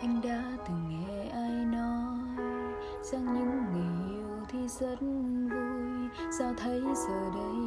[0.00, 2.18] anh đã từng nghe ai nói
[3.02, 5.50] rằng những người yêu thì rất vui.
[6.38, 7.60] Sao thấy giờ đây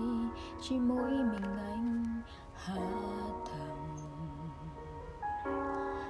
[0.62, 2.06] chỉ mỗi mình anh
[2.54, 2.76] hạ
[3.46, 3.78] thầm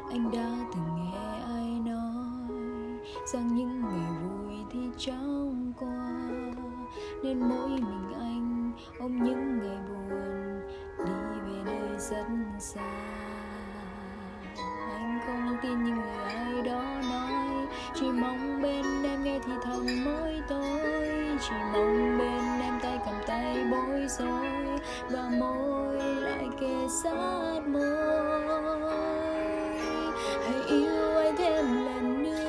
[0.09, 6.21] anh đã từng nghe ai nói rằng những ngày vui thì chóng qua
[7.23, 10.61] nên mỗi mình anh ôm những ngày buồn
[11.05, 12.25] đi về nơi rất
[12.59, 13.12] xa
[15.63, 17.67] tin những người ai đó nói.
[17.95, 20.81] Chỉ mong bên em nghe thì thầm mỗi tối
[21.41, 24.47] chỉ mong bên em tay cầm tay bối rối
[25.09, 27.83] và môi lại kề sát môi.
[30.45, 32.39] Hãy yêu anh thêm lần nữa.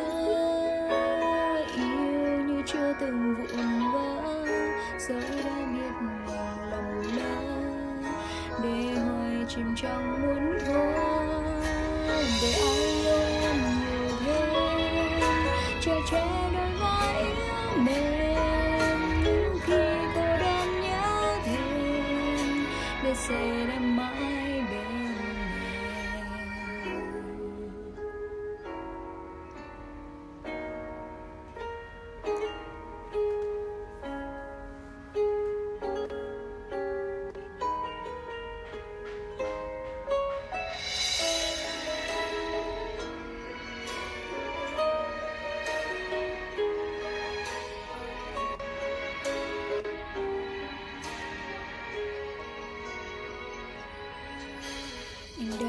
[1.77, 4.45] Yêu như chưa từng vụn vỡ
[4.99, 6.27] giờ đã biết mình
[6.71, 7.41] lầm lỡ
[8.63, 11.14] để hoài chìm trong muốn thôi
[12.43, 15.21] để anh yêu em nhiều thêm.
[15.81, 17.25] Che che đôi vai
[17.77, 19.25] mềm.
[19.25, 19.83] Những khi
[20.15, 22.67] cô đơn nhớ thêm,
[23.03, 23.94] để sẽ đem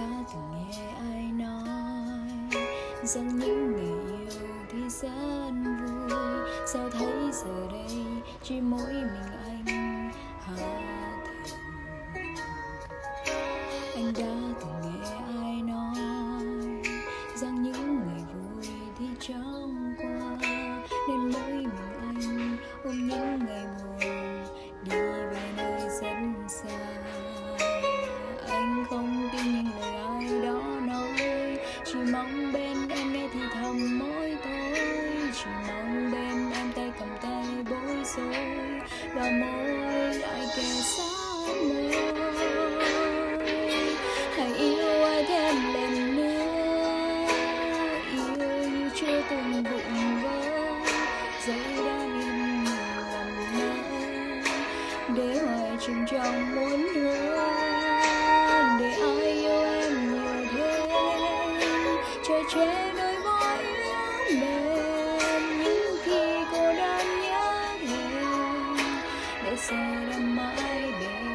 [0.05, 2.59] đã từng nghe ai nói
[3.03, 3.85] rằng những ngày
[4.19, 5.09] yêu thì rất
[5.75, 6.09] vui.
[6.67, 8.05] Sao thấy giờ đây
[8.43, 9.07] chỉ mỗi mình
[9.45, 9.65] anh
[10.41, 10.55] hả
[11.25, 11.37] thầm
[13.95, 15.95] anh đã từng nghe ai nói
[17.35, 18.67] rằng những ngày vui
[18.99, 20.37] thì chóng qua.
[21.09, 23.99] Nên mỗi mình anh ôm những ngày buồn
[24.83, 25.24] đi
[39.15, 41.03] rối và môi lại kề sát
[41.47, 41.91] môi
[44.37, 47.27] hãy yêu ai thêm lần nữa.
[48.11, 50.41] Yêu như chưa từng vụn vỡ
[51.47, 52.31] giây đã biết
[52.63, 53.73] nhiều lầm lỡ
[55.15, 57.47] để hoài chìm trong muốn hứa
[58.79, 60.89] để ai yêu em nhiều thêm.
[62.27, 63.04] Chờ che
[70.35, 71.25] mãi bên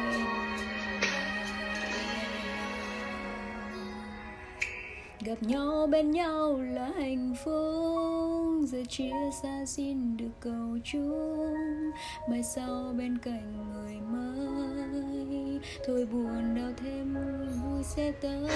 [5.25, 9.11] gặp nhau bên nhau là hạnh phúc, giờ chia
[9.43, 11.93] xa xin được cầu chúc.
[12.29, 17.15] Mai sau bên cạnh người mới, thôi buồn đau thêm,
[17.63, 18.49] vui sẽ tới.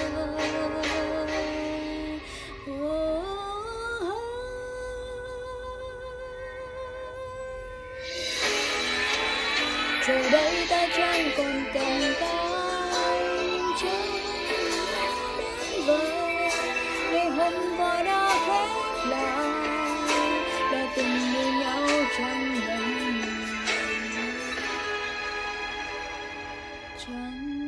[2.70, 3.15] Oh.
[10.06, 13.20] Giờ đây ta chẳng còn cần tay
[13.82, 14.06] nhưng
[15.38, 16.50] đến vời
[17.12, 19.48] ngày hôm qua đã khép lại,
[20.72, 23.22] đã từng như nhau trong lần
[27.06, 27.65] chẳng